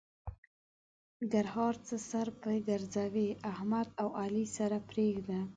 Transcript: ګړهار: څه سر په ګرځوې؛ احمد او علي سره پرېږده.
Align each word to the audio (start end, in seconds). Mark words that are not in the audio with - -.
ګړهار: 1.33 1.75
څه 1.87 1.95
سر 2.09 2.27
په 2.41 2.49
ګرځوې؛ 2.67 3.29
احمد 3.51 3.87
او 4.01 4.07
علي 4.23 4.45
سره 4.57 4.77
پرېږده. 4.89 5.39